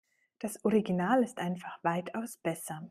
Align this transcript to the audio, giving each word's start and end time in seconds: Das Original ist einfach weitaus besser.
Das 0.39 0.65
Original 0.65 1.21
ist 1.21 1.37
einfach 1.37 1.77
weitaus 1.83 2.37
besser. 2.37 2.89